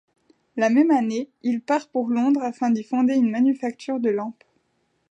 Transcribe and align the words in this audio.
La 0.55 0.71
même 0.71 0.89
année 0.89 1.29
il 1.43 1.61
part 1.61 1.87
pour 1.89 2.09
Londres 2.09 2.41
afin 2.41 2.71
d'y 2.71 2.81
fonder 2.83 3.13
une 3.13 3.29
manufacture 3.29 3.99
de 3.99 4.09
lampes. 4.09 4.43